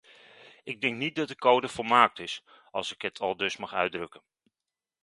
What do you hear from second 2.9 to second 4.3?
ik het aldus mag uitdrukken.